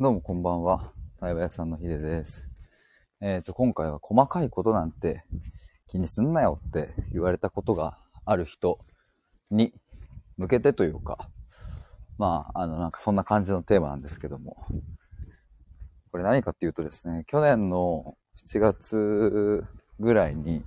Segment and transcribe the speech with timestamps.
[0.00, 0.94] どうもこんばんは。
[1.20, 2.48] 対話屋さんのヒデです。
[3.20, 5.24] えっ、と、今回は細かいことなんて
[5.86, 8.78] 気にすんなよって言われたことがある人
[9.50, 9.74] に
[10.38, 11.28] 向けてというか、
[12.16, 14.56] まあ、あの、なんかそんな感じのテーマなんですけども。
[16.10, 19.66] これ何かっていうとですね、去年の7月
[19.98, 20.64] ぐらいに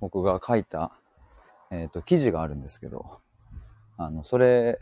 [0.00, 0.90] 僕が書いた、
[1.70, 3.20] えっ、と、記事があるんですけど、
[3.98, 4.80] あの、それ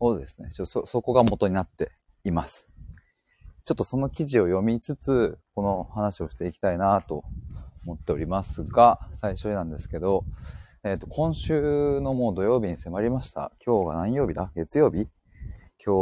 [0.00, 1.92] をですね、ちょそ、そこが元になって
[2.24, 2.66] います。
[3.68, 7.22] ちょっとその記事を読みつつ、この話をしていきたいなと
[7.84, 10.24] 思っておりますが、最初なんですけど、
[10.84, 13.52] えっ、と、今週のもう土曜日に迫りました。
[13.62, 14.50] 今日は何曜日だ？
[14.56, 15.06] 月曜日？
[15.84, 15.92] 今日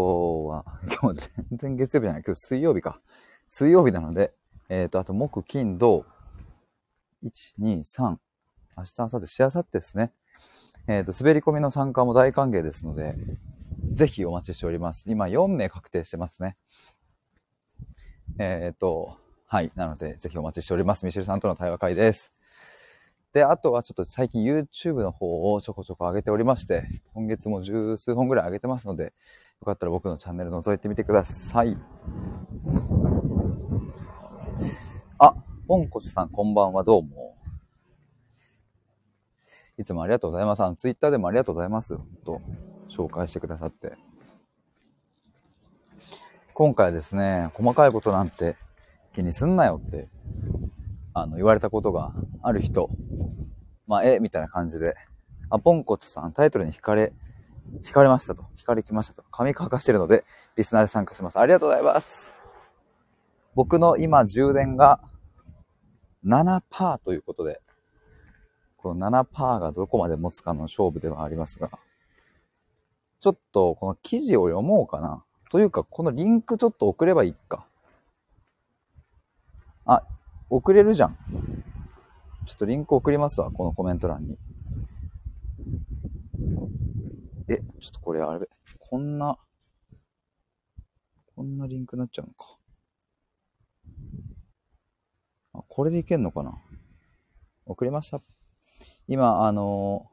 [0.49, 0.65] は、
[1.03, 2.23] 今日全然月曜日じゃない。
[2.25, 3.01] 今日水曜日か。
[3.49, 4.33] 水曜日なので、
[4.69, 6.05] えっ、と、あと木、金、土、
[7.25, 8.17] 1、2、3、
[8.77, 10.13] 明日、明後日、しあさってですね。
[10.87, 13.17] えっ、と、滑り込みの参加も大歓迎ですので、
[13.93, 15.05] ぜひお待ちしております。
[15.09, 16.57] 今4名確定してますね。
[18.39, 19.71] えっ、と、はい。
[19.77, 21.07] なので、ぜひお待ちしております。
[21.07, 22.31] ミシェルさんとの対話会です。
[23.33, 29.11] で、あとはちょっと最近 YouTube の方をちょこちょこ上げておりまして、今月も十数本ぐらい上げてますので、よ
[29.65, 31.79] かったら僕のチャンネル覗いてみてください。
[35.19, 35.35] あ、
[35.67, 37.37] ポンコチさんこんばんは、どうも。
[39.79, 40.63] いつもありがとうございます。
[40.63, 41.97] あの、Twitter でもありがとうございます。
[42.25, 42.43] と、
[42.89, 43.93] 紹介してくださって。
[46.59, 48.57] 今回ですね、細かいことなんて
[49.15, 50.09] 気にすんなよって、
[51.13, 52.89] あの、言われたことがある人、
[53.87, 54.95] まあ、え、みたいな感じで、
[55.51, 57.13] あ、ポンコツさん、タイトルに惹かれ、
[57.85, 60.25] 惹かれましたと、惹かれきましたと、髪乾かしてるので、
[60.57, 61.39] リスナーで参加します。
[61.39, 62.35] ありがとうございます。
[63.55, 65.03] 僕の今充電が
[66.25, 67.61] 7%ということで、
[68.79, 71.69] この7%がどこまで持つかの勝負ではありますが、
[73.21, 75.26] ちょっとこの記事を読もうかな。
[75.51, 77.67] というか、このリンクちょっと送ればいいか。
[79.85, 80.03] あ、
[80.51, 81.17] 送れるじゃん。
[82.47, 84.39] ちょっとリンク送りますわ、このコメント欄に。
[87.49, 88.49] え、ちょっとこれあれ、
[88.79, 89.39] こんな、
[91.35, 92.59] こんなリンクになっちゃうのか。
[95.55, 96.59] あ、これでいけんのかな
[97.67, 98.21] 送りました。
[99.09, 100.11] 今、あの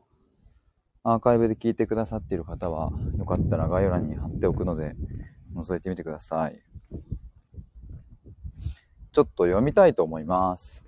[1.06, 4.96] アーカイブで聞いてくださっている方は、よかったら概要欄に貼っておくので、
[5.53, 6.62] 覗いてみてください。
[9.12, 10.86] ちょっと読みたいと思います。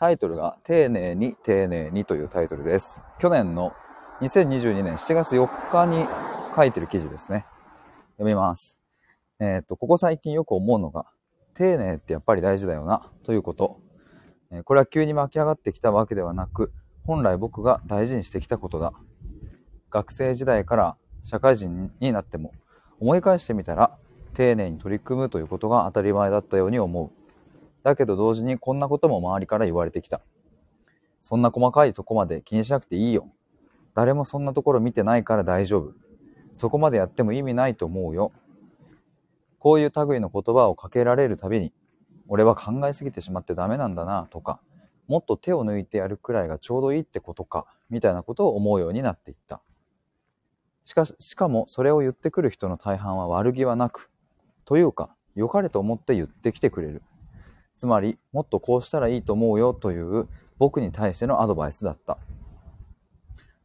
[0.00, 3.02] タイトルが、丁寧に丁寧にというタイトルです。
[3.18, 3.72] 去年の
[4.22, 6.06] 2022年7月4日に
[6.56, 7.44] 書いてる記事ですね。
[8.12, 8.78] 読みます。
[9.38, 11.04] えっ、と、ここ最近よく思うのが、
[11.52, 13.80] 丁寧ってやっぱり大事だよな、ということ。
[14.50, 16.72] えこれは急に巻き上がってきたわけではなく、
[17.04, 18.94] 本来僕が大事にしてきたことだ。
[19.96, 22.52] 学生時代から社会人になっても
[23.00, 23.96] 思い返してみたら
[24.34, 27.10] 丁寧に取り組むということが当たり前だったように思う。
[27.82, 30.20] だけど同時にこんなことも周りから言われてきた。
[31.22, 33.30] そんな細かいとこまで気にしなくていいよ。
[33.94, 35.94] 誰もそんなところ見てないから大丈夫。
[36.52, 38.32] そこまでやっても意味ないと思うよ。
[39.58, 41.72] こういう類の言葉をかけられるたびに、
[42.28, 44.60] 俺は考えすぎてしまってダメなんだなとか、
[45.08, 49.62] もっと手を抜いてやるくらいがちょうどいいってことか、みたいなことを思うようになっていった。
[50.86, 54.08] しかし、しかもそれを言ってくる人の大半は悪気はなく、
[54.64, 57.02] というか、良かれと思って言ってきてくれる。
[57.74, 62.18] つまり、もっとこうしたらいいと思うよという僕に対してのアドバイスだった。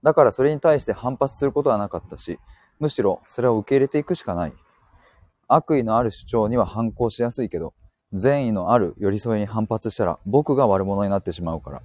[0.01, 2.39] だからそれに対して反発することはなかったし、
[2.79, 4.53] むしろそれを受け入れていくしかない。
[5.47, 7.75] 悪意のある主張には反抗しやすいけど、
[8.13, 11.81] 善意のある寄り添いに反発したら僕が悪者になってしまうから。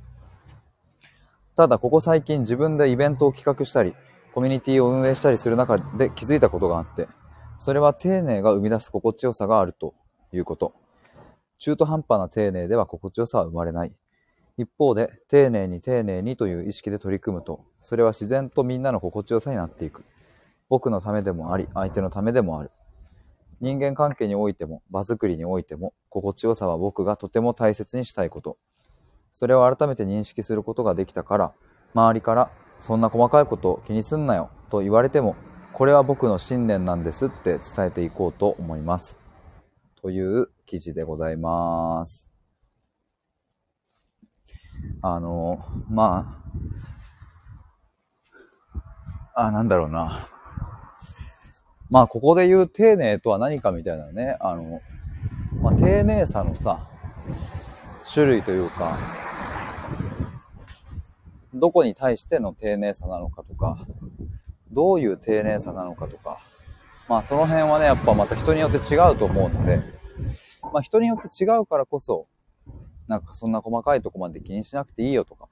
[1.56, 3.94] ただここ最近自分でイベントを企画したり、
[4.36, 7.08] コミュニティを運営したりする中で気づいたことがあって、
[7.58, 9.94] それは丁寧が生み出す心地よさがあると
[10.30, 10.74] いうこと。
[11.58, 13.92] 中途半端な丁寧では心地よさは生まれない。
[14.58, 20.04] 一方で、丁寧に丁寧にという意識で取り組むと、それは自然とみんなの心地よさになっていく。
[20.68, 22.70] 僕のためでもあり、相手のためでもある。
[23.62, 28.58] 人間関係においても、場作りにおいても、心地よさは僕がとても大切にしたいこと。
[29.32, 31.52] それを改めて認識することができたから、
[31.94, 32.50] 周りから、
[32.80, 35.36] そんな細かいこと気にすんなよ、と言われても、
[35.72, 39.18] これは僕の信念なんですって伝えていこうと思います。
[40.00, 42.30] という記事でございます。
[45.02, 46.42] あの、ま
[49.34, 50.28] あ、あ、なんだろうな。
[51.90, 54.80] まあ、ここで言う丁寧とは何かみたいなね、あの、
[55.60, 56.88] まあ、丁寧さのさ、
[58.12, 58.96] 種類というか、
[61.56, 63.78] どこに対しての丁寧さなのかとか、
[64.70, 66.38] どういう丁寧さなのかとか、
[67.08, 69.80] まあその辺はね、やっぱまた人によって違うと思うので、
[70.62, 72.26] まあ人によって違うからこそ、
[73.08, 75.48] なんかそんな細かいとこまで気にしなくていいよとか、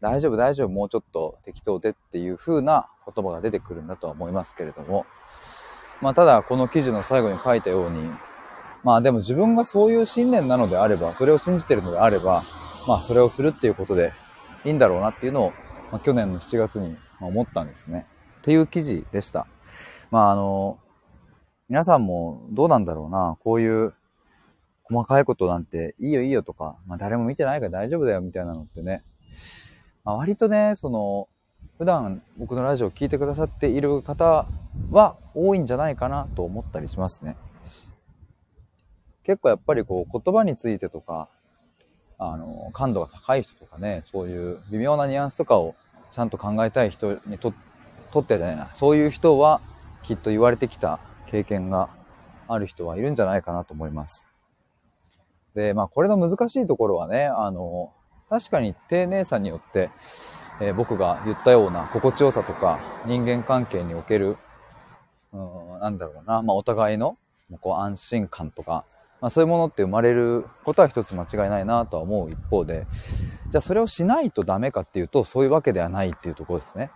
[0.00, 5.06] 大丈夫大丈夫もうちょっと適当でっていう風な言葉が出てくるんだとは思いますけれども、
[6.00, 8.08] まあただこの記事の最後に書いたように、
[8.82, 12.44] まあでも自分がそういう信念なのであれば、それを信じてるのであれば、
[12.86, 14.12] まあそれをするっていうことで
[14.64, 15.52] いいんだろうなっていうのを、
[15.90, 18.06] まあ、去年の7月に思ったんですね。
[18.40, 19.46] っていう記事でした。
[20.10, 20.78] まああの、
[21.68, 23.94] 皆さんもどうなんだろうな、こういう
[24.84, 29.02] 細かいことなんていいよいいよとか、まあ誰も見てないから大丈夫だよみたいなのってね、
[30.04, 31.28] まあ、割とね、その、
[31.78, 34.46] 普段僕のラジオを聴いてくださっている方
[34.90, 37.36] は多いんじゃないかなと思ったりしますね。
[39.24, 41.28] 結構やっぱりこう言葉についてとか、
[42.22, 45.74] あの、感度が高い人とかね、そういう微妙なニュアンスとかを
[46.12, 47.54] ちゃんと考えたい人にと
[48.12, 49.60] とってね、そういう人は
[50.02, 51.88] きっと言われてきた経験が
[52.46, 54.26] ある人はいるんじゃないかなと思います。
[55.54, 57.90] で、まあこれの難しいところはね、あの、
[58.28, 59.90] 確かに丁寧さによって、
[60.60, 64.36] えー、僕が言ったような心地よさとか人間関係における、
[65.32, 65.38] う
[65.76, 67.16] ん、なんだろうな、まあお互いの
[67.62, 68.84] こう安心感とか、
[69.20, 72.86] まあそういうものって生まれることは一つ間違いないなとは思う一方で、
[73.50, 76.90] じゃあそれをしないとダメかっていうと、そういうわけではないっていうところですね。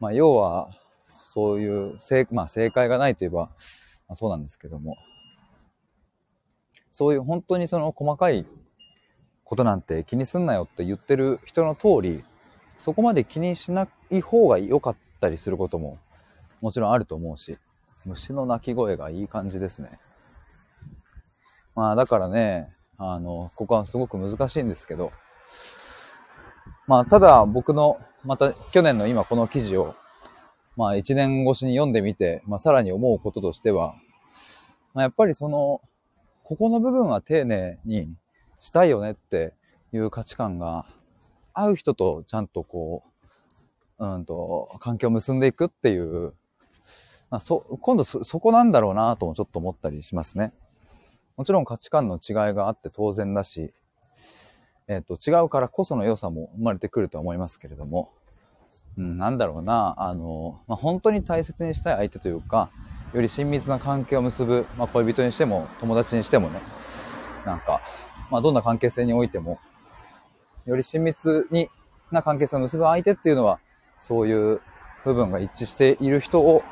[0.00, 0.68] まあ要は、
[1.08, 3.48] そういう正、まあ正解がないといえば、
[4.08, 4.96] まあ、そうなんですけども、
[6.92, 8.44] そういう本当にその細かい
[9.44, 12.22] ことなんて気にすんなよって言ってる人の通り、
[12.78, 15.96] そこまで気にしない方が良かったりすることも
[16.60, 17.56] もちろんあると思うし、
[18.06, 19.90] 虫の鳴き声がいい感じですね。
[21.78, 22.66] まあだからね、
[22.98, 25.10] あの、ここはすごく難しいんですけど、
[26.88, 27.94] まあただ僕の、
[28.24, 29.94] また去年の今この記事を、
[30.76, 33.94] まあ一年越しに読んでみて、まあさらに思うこととしては、
[34.92, 35.80] まあ、やっぱりその、
[36.42, 38.08] ここの部分は丁寧に
[38.58, 39.52] したいよねって
[39.92, 40.84] いう価値観が
[41.54, 43.04] 合う人とちゃんとこ
[44.00, 46.32] う、うんと、関係を結んでいくっていう、
[47.30, 50.52] まあ、そ、今度そ、そこなんだろうなともちょっと思ったりしますね。
[51.38, 53.72] もちろん価値観の違いがあって当然だし、
[54.88, 58.10] えっ、ー、と、違うからこその良さも生まれてくると思いますけれども、
[58.98, 62.70] うん、なんだろうな、あの、まあ、本当に大切にしたい相手というか、
[63.14, 66.58] より親密な関係を結ぶ、まあ、恋人にしても、友達にしてもね、
[67.46, 67.80] なんか、
[68.32, 69.60] まあ、どんな関係性においても、
[70.66, 71.68] より親密に
[72.10, 73.60] な関係性を結ぶ相手っていうのは、
[74.02, 74.60] そういう
[75.04, 76.64] 部分が一致している人を、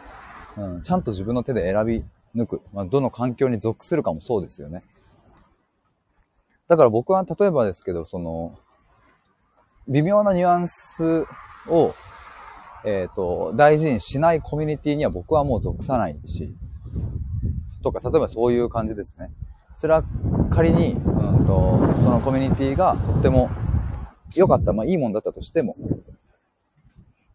[0.57, 2.03] うん、ちゃんと自分の手で選び
[2.37, 2.61] 抜く。
[2.75, 4.83] まあ、どの環境に属するかもそうですよね。
[6.69, 8.53] だから僕は例えばですけど、その、
[9.89, 11.25] 微妙なニュアンス
[11.69, 11.95] を
[12.87, 16.55] えっ、ー、と、大事にしないコミュニティには僕はもう属さないし、
[17.83, 19.29] とか、例えばそういう感じですね。
[19.79, 20.05] それは
[20.55, 23.51] 仮に、うんと、そのコミュニティがとても
[24.35, 25.75] 良かった、まあいいもんだったとしても、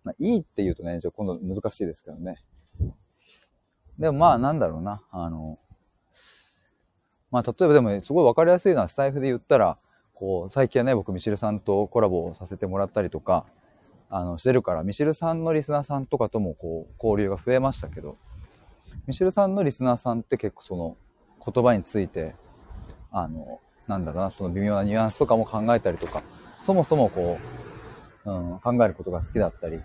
[0.06, 2.38] まあいいって言うとね、じゃ今度難しいですけどね。
[4.02, 5.58] でもまあなんだろうな、あの、
[7.32, 9.78] まあ例えばでもすごいわかりやすいのはスタイフで言ったら、
[10.16, 13.46] こう、最近はね、僕ミシルさんとコラボさせてもらったりとか、
[14.10, 18.18] あの、してるから、ミシルさんのリスナーさんとかともこう、交流が増えましたけど、
[19.06, 20.98] ミシルさんのリスナーさんって結構その、
[21.46, 22.34] 言葉について、
[23.12, 26.24] あの、なんだろうな、その微妙なニュアンスとかも考えたりとか、
[26.66, 27.38] そもそもこ
[28.26, 29.80] う、うん、考えることが好きだったり、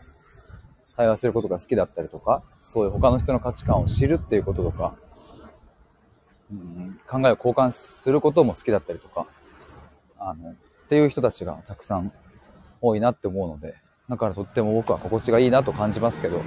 [0.96, 4.94] 対話することが好きだったりとか、そういう他の人の価値観を知るっていうこととか、
[6.50, 9.26] うん、考えを交換することも好きだったりとか、
[10.18, 10.54] あの、っ
[10.88, 12.12] ていう人たちがたくさん
[12.80, 13.74] 多いなって思うので、
[14.08, 16.40] だからとっても僕は心地がいいなと感じますけど、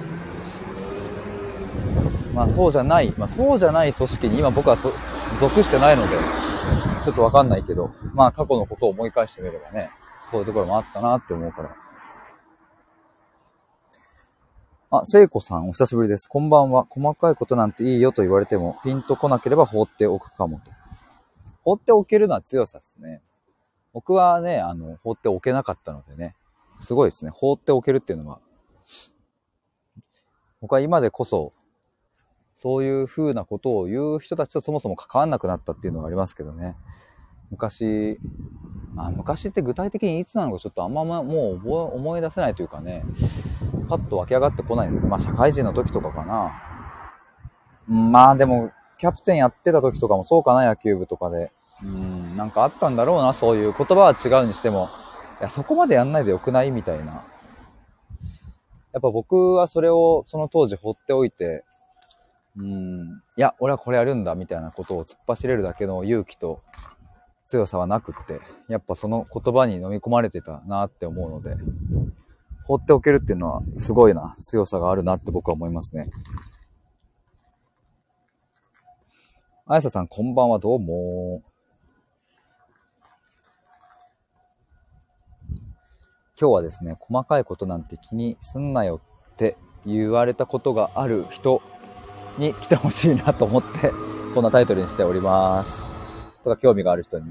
[2.34, 6.16] まあそうじゃない、まあそうじゃない組織に今僕は属してないので、
[7.04, 9.90] ちょっとわかんないけど、まあ過去のことを思い返してみればね、
[10.30, 11.70] そういうところもあったなって思うから。
[14.92, 16.26] あ、聖子さん、お久しぶりです。
[16.26, 16.84] こんばんは。
[16.90, 20.64] 細かいことなんていいよと言われても、ピンとこなければ放っておくかもと。
[21.62, 23.20] 放っておけるのは強さですね。
[23.92, 26.34] 僕はね、あの、放っておけなかったのでね、
[26.82, 27.30] すごいですね。
[27.32, 28.40] 放っておけるっていうのは。
[30.60, 31.52] 僕は今でこそ、
[32.60, 36.74] そういう風なことを言う人たちとそもそも関わんなくなったっていうのがありますけどね。
[37.50, 38.18] 昔、
[38.96, 43.02] あ昔って具体的にいつなのかちょっとあんまもう思い出せないというかね、
[43.88, 46.52] パッと湧き上がってこないんですけど、まあ社会人の時とかかな。
[47.88, 51.50] まあでも、キャプテンやってた時とかもそうかな、野球部とかで。
[51.82, 54.88] うん、なんかあったんだろうな、そういう言葉は違うにしても。
[55.40, 57.24] いや、そこまでやんないでよくないみたいな。
[58.92, 61.64] やっぱ僕はそれをその当時放っておいて、
[62.56, 66.60] うん、いや、俺はこれやるんだみたいなことを突っ走れるだけの勇気と
[67.50, 71.56] 強さはなくって、やっぱその言葉に飲み込まれてたなって思うので、
[72.64, 76.08] 放っておけるっていうのはすごいな、強さがあるなって僕は思いますね。
[79.66, 81.42] あやささん、こんばんは、どうも。
[86.40, 89.00] 今日はですね、細かいことなんて気にすんなよ
[89.34, 91.62] って言われたことがある人
[92.38, 93.90] に来てほしいなと思って、
[94.36, 95.89] こんなタイトルにしております。
[96.44, 97.24] とか興味がある人に。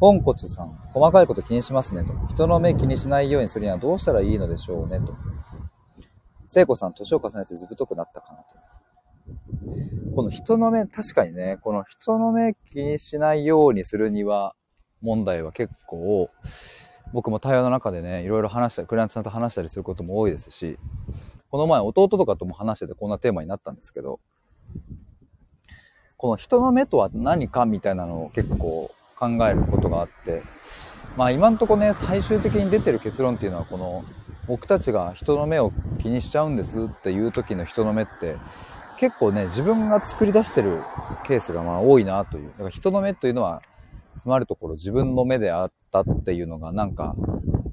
[0.00, 2.12] ポンコツさん、細かいこと気にしますねと。
[2.34, 5.14] 人の目気にしないようにするにはどうしたらいいのでしょうねと。
[6.48, 8.66] 聖子さん、年を重ねてずぶとくなったかなと。
[10.14, 14.54] この人の目、確かにね、この人の目気にしないようにするには、
[15.02, 16.28] 問題は結構、
[17.12, 20.76] 僕も対話の中でね、いろいろ話したり、クライアントさんと話したりすることも多いですし、
[21.50, 24.20] この前弟とかとも話しててこんなテーマになったんですけど、
[26.16, 30.42] この人の目とは何かみたいなのを結構考えることがあって、
[31.16, 34.04] まあ今んとこね、最終的に出てる結論っていうのはこの、
[34.48, 35.70] 僕たちが人の目を
[36.00, 38.36] 気にしちゃうんですっていう時の人の目って、
[38.98, 40.78] 結構ね、自分が作り出してる
[41.26, 42.48] ケースがまあ多いなという。
[42.50, 43.60] だから人の目というのは、
[44.20, 47.14] つまるところ自分の目であったっていうのがなんか、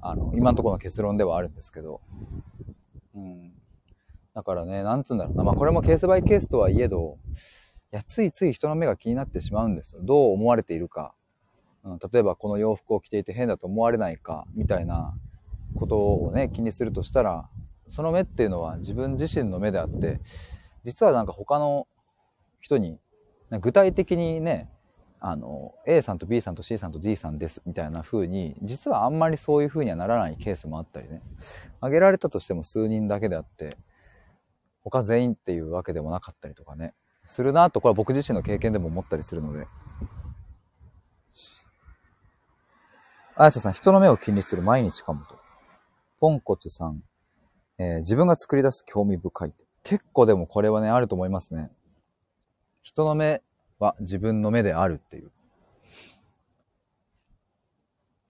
[0.02, 2.02] あの、今のとこの結論ではあるんですけど、
[3.16, 3.52] うん。
[4.34, 5.44] だからね、なんつうんだろうな。
[5.44, 7.18] まあこれもケースバイケースとはいえど、
[7.94, 10.02] いや、ついつい人の目が気になってしまうんですよ。
[10.04, 11.14] どう思われているか。
[11.84, 15.14] うん、例えばこの洋服を着ていて変だと思われないか、みたいな
[15.80, 17.48] ことをね、気にするとしたら、
[17.90, 20.18] その目っていうのは自分自身の目であって、
[20.84, 21.86] 実はなんか他の
[22.62, 22.98] 人に、
[23.62, 24.68] 具体的にね、
[25.20, 31.22] あの、A さんと B さんと C さんと D さんですみたいな風に、実はあんまりそういう風にはならないケースもあったりね。
[31.78, 33.78] 挙げられたとしても数人だけであって、
[34.82, 36.94] 他全員っていうわけでもなかったりとかね、
[37.26, 39.66] するなと、これは僕自身の経験でも思ったりするので。
[43.36, 45.38] あやささん、人の目を気にする毎日かもと。
[46.20, 47.02] ポンコツさん、
[47.80, 49.54] えー、自分が作り出す興味深い。
[49.84, 51.70] 結構でもこれはね、あると思いますね。
[52.84, 53.42] 人の目
[53.80, 55.32] は自分の目であるっていう。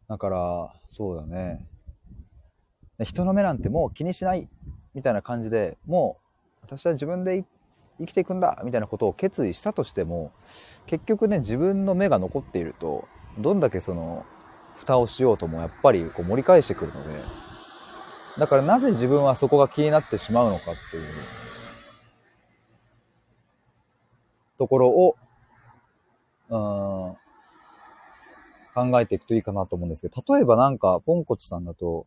[0.07, 1.67] だから、そうだね。
[3.03, 4.47] 人の目なんてもう気にしない
[4.93, 6.15] みたいな感じで、も
[6.61, 7.43] う私は自分で
[7.99, 10.31] 生きていくんだみたいなことを決意したとしても
[10.87, 13.07] 結局ね自分の目が残っていると
[13.39, 14.25] どんだけその
[14.77, 17.09] 蓋をしようともやっぱりこう盛り返してくるので
[18.37, 21.03] だからなぜ自分はそこが気になってしまうのかっていう
[24.57, 25.15] ところを
[26.49, 27.15] うん
[28.73, 32.05] 考えていくといいかなと思うんですけど例えばなんかポンコツさんだと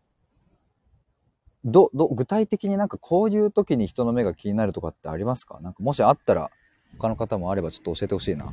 [1.67, 5.59] ど、ど、具体的になんかこういう時に人の目が気になるとかってありますか？
[5.61, 6.51] なんかもしあったら、
[6.97, 8.53] 他の方もあればちょっと教えてほしいな。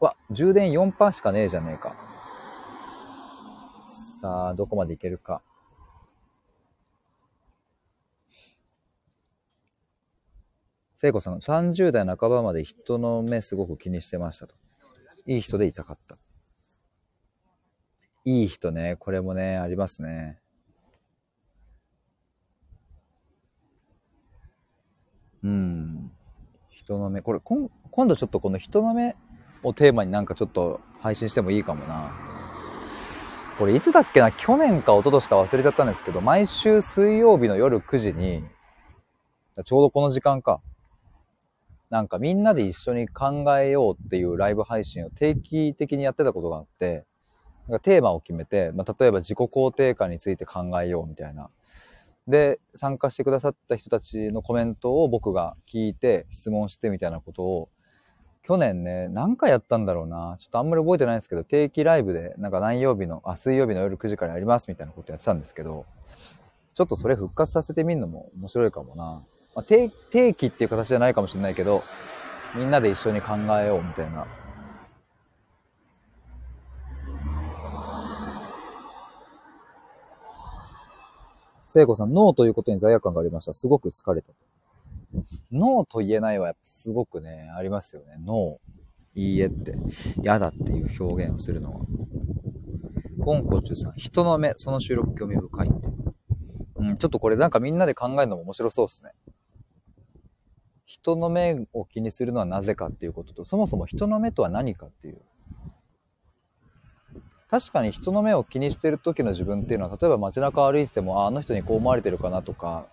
[0.00, 1.94] わ、充電4%しかねえじゃねえか。
[4.20, 5.40] さあ、どこまでいけるか。
[10.96, 14.54] 聖子さん、30代半ばまで人の目すごく気にしてましたと。
[15.26, 16.16] いい人でいたかった。
[18.24, 20.38] いい人ね、これもね、ありますね。
[25.42, 26.10] うん。
[26.70, 27.20] 人の目。
[27.20, 29.14] これ、今度ちょっとこの人の目
[29.62, 32.10] をテーマになんかちょっと配信してもいいかもな。
[33.58, 34.32] これいつだっけな？
[34.32, 38.42] 去年か一昨年か忘れちゃったんですけど、毎週水曜日の夜9時に、
[39.64, 40.62] ちょうどこの時間か。
[41.90, 47.04] なんかみんなで一緒に考えようっていうライブ配信を定期的にやってたことがあって、
[47.68, 51.48] なんかテーマを決めて、まあ、例えば自己肯定感について考えようみたいな。
[52.28, 57.68] で、参加してくださった人たちのコメントを僕が聞いて質問してみたいなことを、
[58.42, 60.36] 去年ね、何回やったんだろうな。
[60.38, 65.86] ちょっとあんまり覚えてないんですけど、定期ライブで、なんか何曜日の、あ、水曜日の夜9時からやりますみたいなことやってたんですけど、
[66.74, 69.22] ちょっとそれ復活させてみるのも面白いかもな。
[69.54, 71.82] まあ、定定期っていう形じゃないかもしれないけど、
[72.54, 74.26] みんなで一緒に考えようみたいな
[81.74, 83.52] 聖子さん、ノーということに罪悪感がありました。
[83.52, 84.28] すごく疲れた。
[85.50, 88.14] ノーと言えないはやっぱすごくね、ありますよね。
[88.24, 89.20] ノー。
[89.20, 89.74] いいえって。
[90.22, 91.80] 嫌だっていう表現をするのは。
[93.24, 95.76] ポンコチュさん、人の目、その収録興味深いって。
[96.76, 99.10] うん、ちょっとこれなんかみんなで考えるのも面白そうですね。
[100.86, 105.20] 人の目を気にするのはなぜかっていうことと、そもそも人の目とは何かっていう。
[107.54, 112.88] 確かに人の目を気にしてる時の自分っていうのは、例えば街中歩いてても、あ、あの人にこう思われてるかなとか、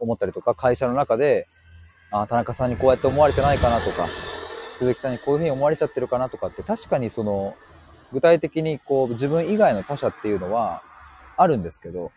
[0.00, 1.46] 思ったりとか、会社の中で、
[2.10, 4.08] あ、田中さんにこうやって思われてないかなとか、
[4.78, 7.54] 鈴木さんにこういうふうに思われちゃってるかなとかって確かにその、
[8.12, 10.82] 具体的にこう自分以外の他者っていうのは
[11.36, 12.10] あるんですけど、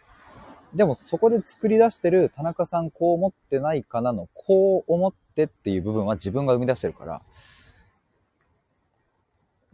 [0.73, 7.21] でもそこで作り出してる田中さんこう思ってないかなの、こう思ってっていう部分は自分が生み出してるから、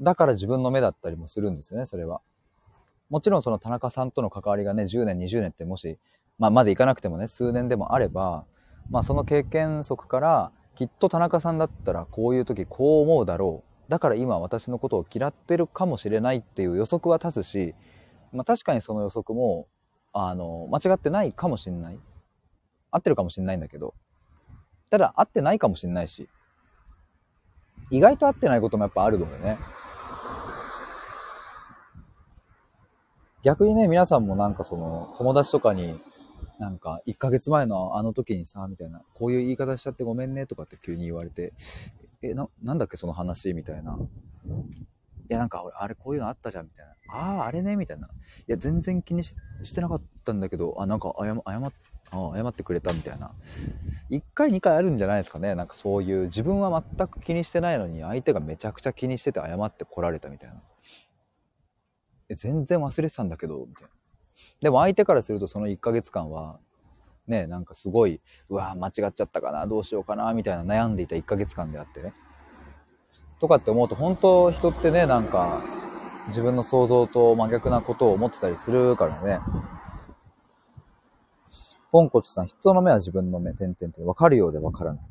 [0.01, 2.21] だから自分の目だったりもするんですよね、それは。
[3.09, 5.97] もちろんその田中さんとの関わりがね、10年、20年ってもし、
[6.39, 8.45] まあ、までいかなくてもね、数年でもあれば、
[8.89, 13.91] まあ、その経験則から、きっと田中さんだったらこういう時こう思うだろう。
[13.91, 17.73] だから今私のことを嫌ってるかもしれないっていう予測は立つし、
[18.33, 19.67] まあ、確かにその予測も、
[20.13, 21.99] あの、間違ってないかもしんない。
[22.89, 23.93] 合ってるかもしんないんだけど、
[24.89, 26.27] ただ合ってないかもしんないし、
[27.91, 29.57] 意外と合ってないこともやっぱあるのでね。
[33.43, 35.99] 逆にね、皆さんもなんかその、友達とかに、
[36.59, 41.51] なんか、1ヶ月前のあの時にさ、みたいな、こういう言い方しちゃってごめんねとかって急に言われて、
[42.21, 43.97] え、な、なんだっけその話みたいな。
[43.97, 46.91] いや、なんか俺、あれこういうのあったじゃんみたいな。
[47.13, 48.07] ああ、あれねみたいな。
[48.07, 48.09] い
[48.45, 49.35] や、全然気にし
[49.73, 51.71] てなかったんだけど、あ、なんか謝、謝っ、
[52.11, 53.31] あ謝ってくれたみたいな。
[54.11, 55.55] 1回2回あるんじゃないですかね。
[55.55, 60.55] なんかそういう、自分は全く気にしてないのに、相手がめちゃくちゃ気にしてて謝って来られたみたいな。
[62.35, 63.89] 全然忘れてたんだけど、みたいな。
[64.61, 66.59] でも相手からするとその1ヶ月間は、
[67.27, 68.19] ね、なんかすごい、
[68.49, 72.13] うわ間違っちゃったかな、どうしようかな、みたいな悩んでいた1ヶ月間であってね。
[73.39, 75.61] とかって思うと、本当人ってね、なんか、
[76.27, 79.39] 自分の想像と真逆なことを思ってたりするからね。
[81.91, 85.03] ポンコツさん、人の目は自分の目、点々って分かるようで分からない。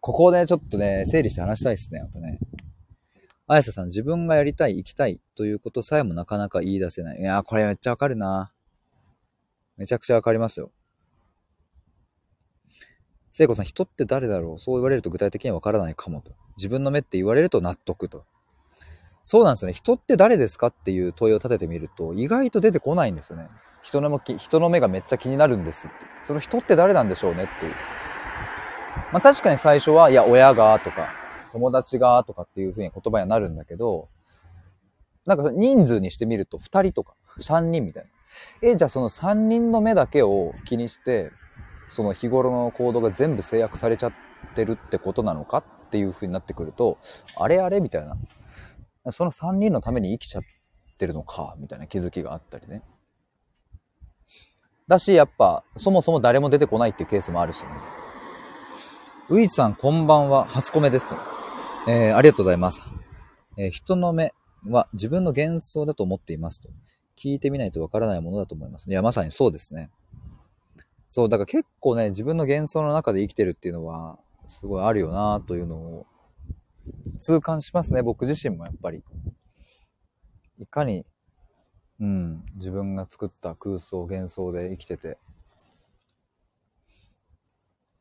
[0.00, 2.38] ここでちょっとね、整理して話したいですね、あとね。
[3.48, 7.20] あやささん、自分がやりたい、行きたいということさえもなかなか言い出せない。
[7.20, 8.52] いやー、これめっちゃわかるな。
[9.76, 10.72] めちゃくちゃわかりますよ。
[13.30, 14.58] 聖子さん、人って誰だろう？
[14.58, 16.32] そう言われると具体的にわからないかもと。
[16.56, 18.24] 自分の目って言われると納得と。
[19.24, 19.74] そうなんですよね。
[19.74, 23.48] 人って誰ですかっていう問いを立ててみると、意外と出てこないんですよね。
[23.84, 25.96] 人の人の目がめっちゃ気になるんですって。
[26.26, 27.72] その人って誰なんでしょうねっていう。
[29.12, 31.06] まあ確かに最初は、いや、親がとか、
[31.56, 34.08] 友達がとかっていう風に言葉になるんだけど、
[35.24, 38.10] なんか人数にしてみると2人とか3人みたいな。
[38.60, 41.30] え、じゃあその3人の目だけを気にして、
[41.88, 44.12] その日頃の行動が全部制約されちゃっ
[44.54, 46.98] てるってことなのかっていう風になってくると、
[47.38, 49.12] あれあれみたいな。
[49.12, 50.42] その3人のために生きちゃっ
[50.98, 52.82] てるのか、みたいな気づきがあったりね。
[54.88, 57.70] だし、やっぱ、そもそも誰も出てこないっていうケースもあるしね。
[59.30, 60.44] ウイチさん、こんばんは。
[60.44, 61.45] 初コメですと。
[61.88, 62.82] えー、ありがとうございます。
[63.56, 64.32] えー、人の目
[64.68, 66.68] は自分の幻想だと思っていますと。
[67.16, 68.90] 聞いてみないとわからないものだと思います。
[68.90, 69.90] いや、まさにそうですね。
[71.08, 74.18] そう、だから結構ね、自分の幻想の中で生きてるっていうのは、
[74.48, 76.06] すごいあるよなというのを、
[77.20, 79.04] 痛感しますね、僕自身もやっぱり。
[80.58, 81.06] いかに、
[82.00, 85.16] うん、自分が作った空想、幻想で生きてて、っ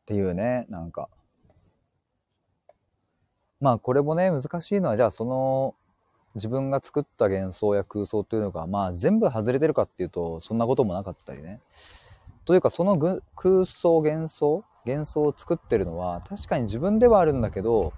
[0.08, 1.08] ていうね、なんか、
[3.62, 5.76] まあこれもね、難しいのは、じゃあその
[6.36, 11.60] 自分が作った幻想や空想っていうのが、まあ全部外れてるかっていうと、そんなこともなかったりね。
[12.46, 14.63] というか、その空想、幻想？
[14.86, 17.91] 幻想を作ってるのは、確かに自分ではあるんだけど、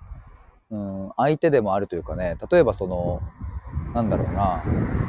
[0.72, 3.22] うん、相手でもあるというかね、例えばその、
[3.94, 4.64] なんだろうな、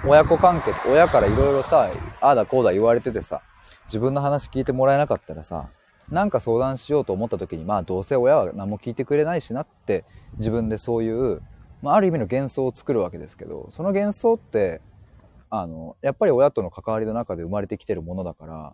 [0.04, 1.88] 親子関係、親からいろいろさ、
[2.20, 3.42] ああだこうだ言われててさ、
[3.84, 5.68] 自分の話聞いてもらえなかったらさ、
[6.10, 10.04] なんか相談しようと思った時に、まあどうせ親は何も聞いてくれないしなって
[10.38, 11.40] 自分でそういう、
[11.82, 14.80] まあ、ある意味の幻想を作るわけですけど、その幻想って、
[15.50, 18.72] あの、やっぱり親との関わりの中で生まれてきてるものだから、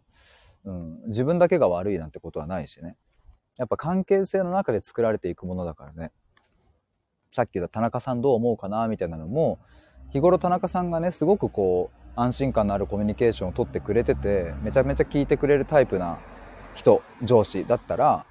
[0.64, 2.96] うん、自分だけが悪いなんてことはないしね。
[3.56, 6.10] やっぱ関係性の中で作られていくものだからね。
[7.32, 9.58] さっき言った田中さんどう思うかなみたいなのも、
[10.12, 16.18] 日頃田中さんがね、すごくこう、安心感のあるコミュニケーションをとってくれてて、めちゃめちゃ聞いてくれるタイプな
[16.74, 18.26] 人、上司だったら、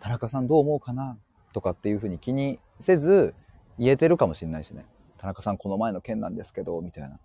[0.00, 1.16] 田中さんどう思うかな
[1.52, 3.34] とかっていうふうに気にせず
[3.78, 4.84] 言えてるかもしれないしね。
[5.18, 7.18] 田中さんこの前の件なんですけど、みたいな。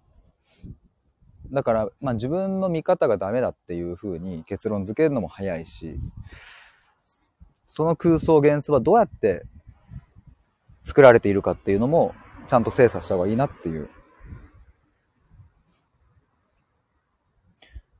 [1.51, 5.95] だから、まあ自分の見方がダメだっていうふうに結論付けるのも早いし、
[7.69, 9.41] その空想幻想はどうやって
[10.85, 12.13] 作られているかっていうのも
[12.47, 13.89] ちゃんと精査した方がいいなっていう。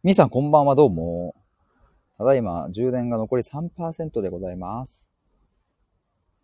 [0.03, 1.33] みーさんこんばんはどうも。
[2.23, 5.11] ただいま充電が残り3%でございます。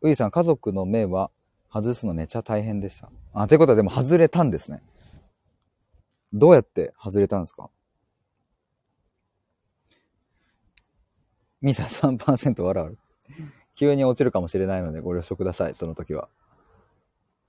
[0.01, 1.31] ういさん、家族の目は
[1.71, 3.09] 外すのめちゃ大変でした。
[3.33, 4.81] あ、ということはでも外れたんですね。
[6.33, 7.69] どうやって外れたんですか？
[11.61, 12.97] ミサ3%笑う。
[13.77, 16.27] 急に落ちるかもしれないのでご了承ください、その時は。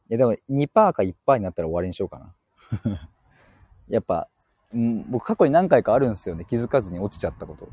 [0.08, 2.32] いや、でも2%か1%になったら終わりにしようかな。
[3.90, 4.28] やっぱ、
[4.72, 6.44] うん、僕過去に何回かあるんですよね。
[6.44, 7.68] 気づかずに落ちちゃったこと。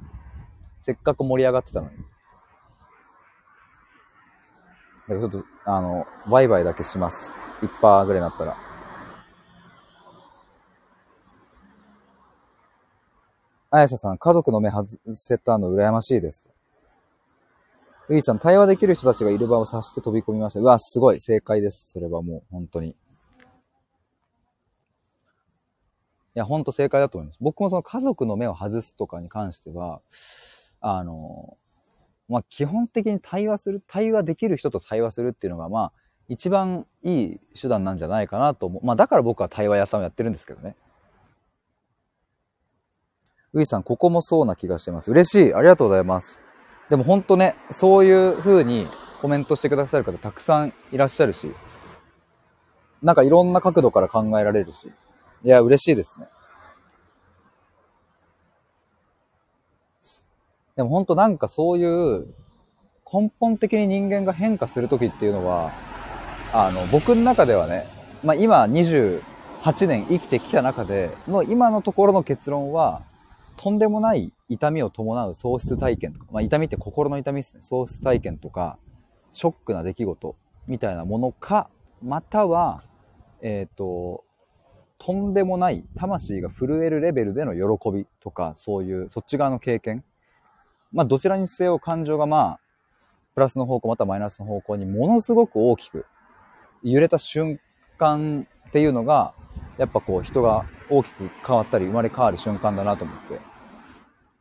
[0.87, 1.97] せっかく盛り上がってたのに。
[1.97, 2.03] だ
[5.07, 7.33] からちょっと、あの、バイバイだけします。
[7.61, 8.55] 1%ぐらいになったら。
[13.69, 16.47] あやささん、家族の目外せたの羨ましいです。
[18.07, 20.61] ウィーさん、対話できる人たちがいる場を察して飛び込みました。
[20.61, 21.19] うわ、すごい。
[21.19, 21.91] 正解です。
[21.91, 22.91] それはもう、本当に。
[22.91, 22.93] い
[26.35, 27.43] や、ほんと正解だと思います。
[27.43, 29.99] 僕もその家族の目を外すとかに関しては、
[30.81, 31.57] あの、
[32.29, 35.91] まあ、基本的に対話する、対話できる人と対話するっていうのが、まあ、
[36.29, 38.85] 一番いい手段なんじゃないかなと思う。
[38.85, 40.75] まあ、だから僕は対話屋さんをやってるんですけどね。
[43.53, 45.09] ういさん、ここもそうな気がしてます。
[45.09, 45.53] 嬉しい。
[45.53, 46.41] ありがとうございます。
[46.89, 48.87] でも本当ね、そういう風に
[49.21, 51.51] コメントしてくださる方たくさんいらっしゃるし、
[53.01, 54.91] なんかいろんな角度から考えられるし、
[55.43, 56.27] いや、嬉しいですね。
[60.77, 62.25] でも本当なんかそういう
[63.11, 65.71] 根本的に人間が変化するときっていうのは、
[66.53, 67.87] あの、僕の中ではね、
[68.23, 73.01] まあ今28年生きてきた中での今のところの結論は、
[73.57, 77.63] とんでもない痛みを伴う喪失体験とか、まあ、痛みって心の痛みですね。
[77.63, 78.77] 喪失体験とか、
[79.33, 80.35] ショックな出来事
[80.67, 81.69] みたいなものか、
[82.03, 82.83] または、
[83.41, 84.23] えっ、ー、と、
[84.99, 90.03] とんでもない魂が震えるレベルでの喜びとか、そういうそっち側の経験。
[90.93, 92.59] まあ、どちらにせよ感情がまあ、
[93.35, 96.05] プラスの方向またマイナスの方向にものすごく大きく
[96.83, 97.59] 揺れた瞬
[97.97, 99.33] 間っていうのが、
[99.77, 103.39] やっぱこう人が大きく変わったり生まれ変わる瞬間だなと思って。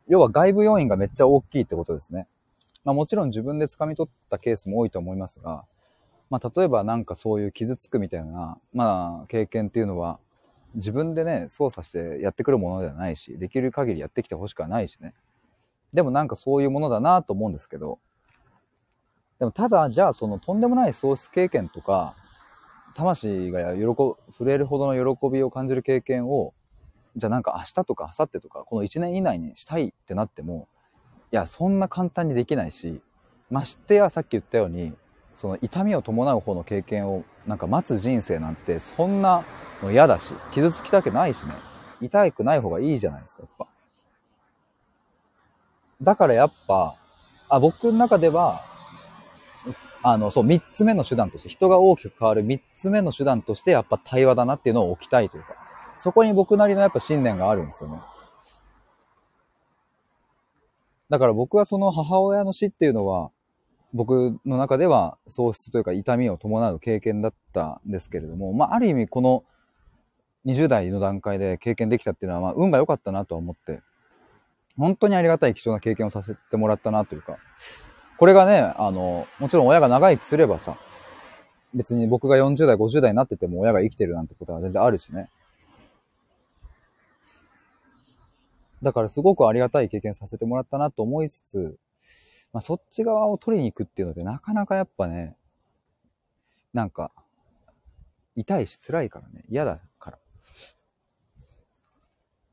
[0.07, 2.27] 要は外部要因がめっちゃ大きいってことですね。
[2.85, 5.63] まあもちろん自分で掴み取ったケースも多いと思いますが、
[6.29, 10.19] まあ例えばなんかそういう傷つくみたいな、まあ経験っていうのは
[10.75, 15.13] 自分でね、操作してやってくるものではないし、できる限りやってきてほしくはないしね。
[15.93, 17.99] でもなんかそういうものだなと思うんですけど、
[19.39, 22.15] でもただ、じゃあそのとんでもない喪失経験とか、
[22.95, 26.53] 魂が喜ぶ、触れるほどの喜びを感じる経験を
[27.17, 30.67] じゃあなんか明日とか明後日とか、この1年以内にしたいってなっても、
[31.31, 33.01] いや、そんな簡単にできないし、
[33.49, 34.93] ましてやさっき言ったように、
[35.35, 39.43] その痛みを伴う方の経験をなんか待つ人生なんて、そんな
[39.81, 41.53] の嫌だし、傷つきたくないしね、
[42.01, 43.56] 痛くない方がいいじゃないですか、
[46.01, 46.95] だからやっぱ、
[47.49, 48.61] あ、僕の中では、
[50.03, 55.55] あの、そう、三つ目の手段として、人が大きく変わる三つ目の手段として、やっぱ対話だなっていうのを置きたいというか、
[55.99, 57.99] そこに僕なりのやっぱ信念があるんですよね。
[61.09, 63.31] だから僕はその母親の死っていうのは、
[63.93, 69.43] 僕の中では喪失というか痛みを伴う経験だったんですけれども、まあある意味この
[70.45, 73.81] 20代の段階で経験できたっていうのは、まあ運が良かったなとは思って、
[74.77, 77.37] 本当にありがたい貴重な経験をさせてもらったなというか、
[78.17, 80.77] これがね、あの、もちろん親が長生きすればさ、
[81.73, 85.29] 別に僕が40代、50代になってても親が生きてるなんてことは全然あるしね。
[88.83, 91.77] だからすごくありがたい経験させてもらったなと思いつつ、
[92.53, 95.35] まあ、そっち側を取りに行くっていうのでなかなかやっぱね、
[96.73, 97.11] なんか、
[98.35, 100.17] 痛いし辛いからね、嫌だから。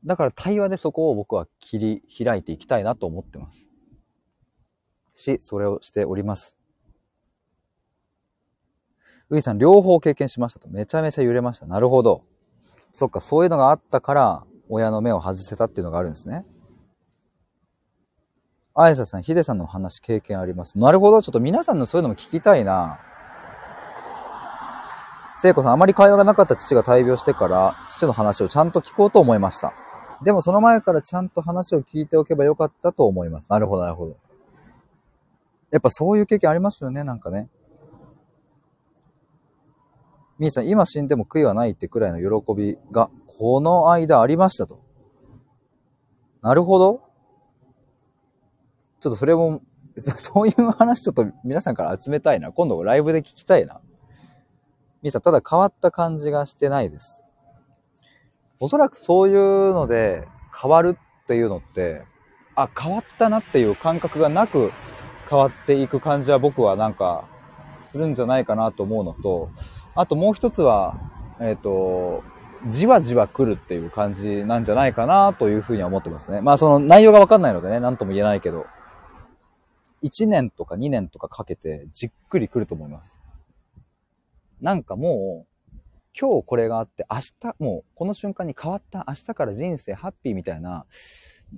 [0.05, 3.65] だから対話でそこを僕は切り開いていきたいなと思ってます。
[5.15, 6.57] し、それをしております。
[9.29, 10.67] ういさん、両方経験しましたと。
[10.69, 11.65] めちゃめちゃ揺れました。
[11.65, 12.21] なるほど。
[12.91, 16.45] そっか、そういうのがあったから、親の目を外せたっていうのがあるんですね。
[18.75, 20.77] あやささん、ヒデさんの話経験あります。
[20.77, 21.21] なるほど。
[21.21, 22.99] ちょっと皆さんのそういうのも聞きたいな。
[25.37, 29.73] 聖子さん、あまり会話がなかった父が大病してから、父の話をちゃんと聞こうと思いました。
[30.23, 33.49] でもその前からちゃんと話を聞いておけばよかったと思います。
[33.49, 34.15] なるほど、なるほど。
[35.71, 37.49] やっぱそういう経験ありますよね、なんかね。
[40.39, 44.79] みーさん、今死んでも悔いはないってくらいの喜びがこの間ありましたと。
[46.41, 47.01] なるほど。
[49.01, 49.61] ちょっとそれも、
[50.17, 52.51] そういう話ちょっと皆さんから集めたいな。
[52.51, 53.81] 今度ライブで聞きたいな。
[55.01, 57.24] ミさん、ただ変わった感じがしてないです。
[58.59, 60.27] おそらくそういうので
[60.59, 62.01] 変わるっていうのって、
[62.55, 64.71] あ、変わったなっていう感覚がなく
[65.29, 67.27] 変わっていく感じは僕はなんか
[67.91, 69.49] するんじゃないかなと思うのと、
[69.95, 70.95] あともう一つは、
[71.39, 72.23] えっ、ー、と、
[72.67, 76.41] じわじわ来るっていう感じなんじゃないかなというふうには思ってますね。
[76.41, 78.65] まあその内容がわかんないのでね、なんとも言えないけど。
[80.03, 83.17] 1年とか2年とかかけてじっくり来ると思います。
[84.61, 85.54] なんかもう、
[86.19, 87.19] 今日これがあって、明
[87.51, 90.85] 日、もうこの瞬間に変わった、明日から人生ハッピーみたいな、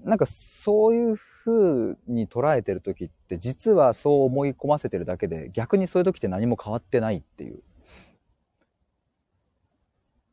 [0.03, 7.61] なんかそういう風に捉えてる時って実はそう思い込ませてるだけで逆にそういう時って何も変わってないっていう。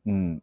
[0.07, 0.41] うん。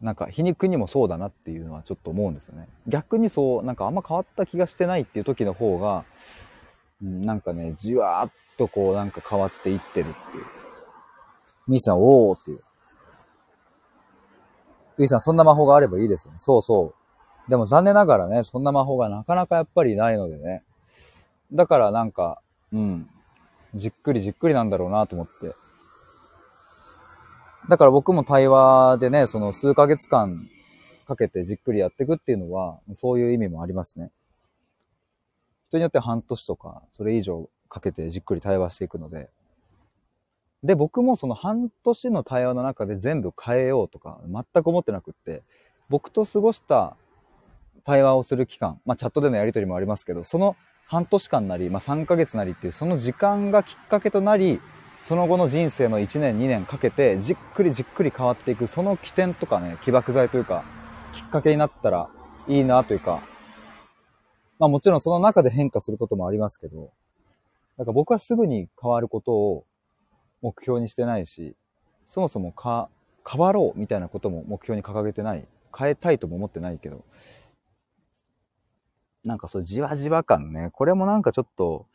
[0.00, 2.68] なんか皮肉にもそうだなっていうのはちょっと思うんですよね。
[2.86, 6.04] 逆にそう、なんかあんま変わった気がしてないっていう時の方が、
[7.00, 10.44] なんかね、じわーっとこうなんか変わっていってるっていう。
[11.68, 12.60] ミーさん、おーっていう。
[14.98, 16.34] ウィさん、そんな魔法があればいいですね。
[16.38, 16.94] そうそ
[17.46, 17.50] う。
[17.50, 20.62] でも残念ながらね、そんな魔法がなかなかやっぱりないのでね。
[21.52, 22.40] だからなんか、
[22.72, 23.08] うん、
[23.74, 25.54] じっくりじっくりなんだろうなと思って。
[27.68, 30.48] だから僕も対話でね、その数ヶ月間
[31.06, 34.10] かけてじっくりやっていくっていうのは、そういう意味もありますね。
[35.68, 39.30] 人によって半年とか、それ以上かけてじっくり対話していくので。
[40.64, 45.42] で、僕もその半年の対話の中で全部変えようとか、全く思ってなくって、
[45.88, 46.96] 僕と過ごした
[47.84, 54.60] 対話をする期間、まあチャットでのやりとりもありますけど、その半年間なり、まあ3ヶ月なりっていうその時間がきっかけとなり、
[55.02, 60.64] その後の人生の1年2年かけてじっくりじっくり変わっていくその起点とかね起爆剤というか
[61.14, 62.10] きっかけになったら
[62.46, 63.22] いいなというか
[64.58, 66.90] まあもちろんその中で変化することもありますけど
[67.78, 69.64] なんか僕はすぐに変わることを
[70.42, 71.56] 目標にしてないし
[72.06, 72.88] そもそもか
[73.30, 75.46] 変わろうみたいなことも目標に掲げてない
[75.76, 77.04] 変えたいとも思ってないけど
[79.24, 81.86] なんかそうじわじわ感ねこれもなんかちょっと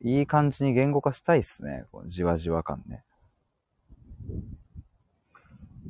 [0.00, 1.84] いい感じに言語化したいっすね。
[1.90, 3.04] このじわじわ感ね。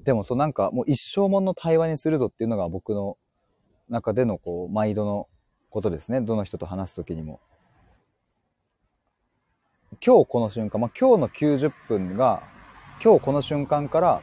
[0.04, 3.16] でもそうなんかもう一生もの対話にするぞっていうのが僕の
[3.90, 5.28] 中でのこう毎度の
[5.70, 6.22] ことですね。
[6.22, 7.40] どの人と話す時にも。
[10.04, 12.42] 今日この瞬間、まあ、今日の90分が
[13.02, 14.22] 今日この瞬間から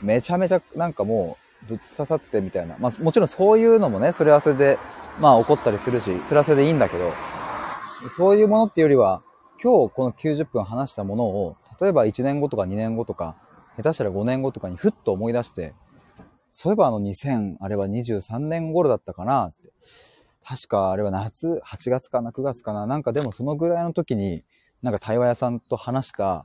[0.00, 2.76] めちゃめちゃなんかもうぶち刺さってみたいな。
[2.78, 4.78] まあもちろんそういうのもね、それはそれで
[5.20, 7.12] まあ起こったりするし、それはそれでいいんだけど、
[8.16, 9.22] そういうものっていうよりは、
[9.62, 13.36] 今日この90分話したものを、例えば1年後とか2年後とか、
[13.76, 15.72] 下手したら5年後とかにふっと思い出して、
[16.52, 19.56] そういえばあの2000、あれは23年頃だったかなって。
[20.44, 22.86] 確かあれは夏、8月かな、9月かな。
[22.86, 24.42] なんかでもそのぐらいの時に、
[24.82, 26.44] なんか対話屋さんと話した、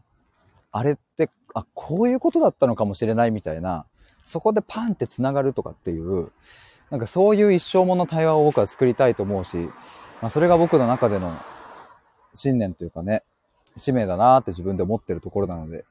[0.71, 3.85] あれって、あ、こういうことだったのかもしれないみたいな、
[4.25, 6.31] そこでパンって繋がるとかっていう、
[6.91, 9.57] なんかそういう一生もの対話を僕は作りたいと思うし、
[10.21, 11.35] まあ、それが僕の中での
[12.35, 13.23] 信念というかね、
[13.77, 15.83] 使命だなって自分で思ってるところなので。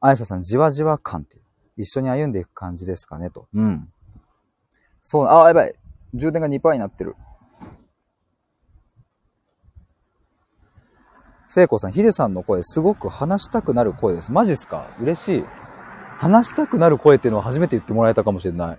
[0.00, 1.38] あやささん、じわじわ感って
[1.78, 3.46] 一緒に歩んでいく感じですかねと。
[3.54, 3.88] うん。
[5.02, 5.74] そう、あ、やばい。
[6.14, 7.14] 充電が2%になってる。
[11.48, 14.32] 聖子さん、ヒデさんの声、すごく話したくなる声です。
[14.32, 14.88] マジっすか？
[15.00, 15.44] 嬉しい。
[16.18, 18.78] 話したくなる声っていうのは初めて言ってもらえたかもしれない。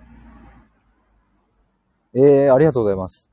[2.14, 3.32] えー、ありがとうございます。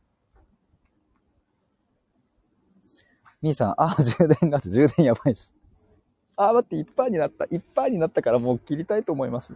[3.42, 5.42] みーさん、あ、充電が、充電やばいし。
[6.38, 7.46] あ、待って、いっぱいになった。
[7.46, 9.54] いっぱいになったからもう切りたいと思います。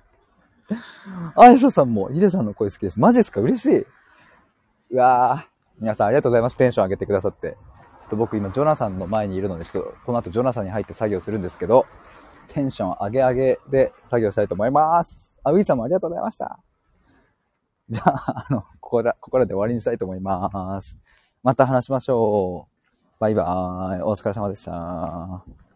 [1.35, 2.99] あやささんも、ヒデさんの声好きです。
[2.99, 3.39] マジですか？
[3.39, 3.85] 嬉しい。
[4.91, 5.57] うわー。
[5.79, 6.57] 皆さんありがとうございます。
[6.57, 7.51] テンション上げてくださって。
[7.51, 7.57] ちょ
[8.07, 11.85] っと僕今、ジョナサンの前にいるので、ちょっとこの後ジョナサンに入って作業するんですけど、
[12.53, 15.37] テンション上げ上げで作業したいと思います。
[15.43, 16.59] あ、ウィーさんもありがとうございました。
[17.89, 20.97] じゃあ、あの、 ここら、ここらで終わりにしたいと思います。
[21.43, 23.19] また話しましょう。
[23.19, 24.01] バイバーイ。
[24.01, 25.66] お疲れ様でした。